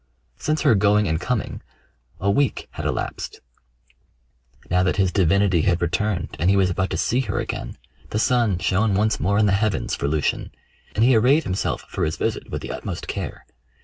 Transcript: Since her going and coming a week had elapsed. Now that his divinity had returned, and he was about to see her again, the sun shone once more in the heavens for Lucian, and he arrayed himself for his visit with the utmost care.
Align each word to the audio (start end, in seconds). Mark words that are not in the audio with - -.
Since 0.37 0.63
her 0.63 0.73
going 0.73 1.07
and 1.07 1.21
coming 1.21 1.61
a 2.19 2.31
week 2.31 2.67
had 2.71 2.87
elapsed. 2.87 3.39
Now 4.71 4.81
that 4.81 4.95
his 4.95 5.11
divinity 5.11 5.61
had 5.61 5.79
returned, 5.79 6.35
and 6.39 6.49
he 6.49 6.55
was 6.57 6.71
about 6.71 6.89
to 6.89 6.97
see 6.97 7.19
her 7.19 7.37
again, 7.39 7.77
the 8.09 8.17
sun 8.17 8.57
shone 8.57 8.95
once 8.95 9.19
more 9.19 9.37
in 9.37 9.45
the 9.45 9.51
heavens 9.51 9.93
for 9.93 10.07
Lucian, 10.07 10.49
and 10.95 11.03
he 11.05 11.15
arrayed 11.15 11.43
himself 11.43 11.85
for 11.87 12.03
his 12.03 12.17
visit 12.17 12.49
with 12.49 12.63
the 12.63 12.71
utmost 12.71 13.07
care. 13.07 13.45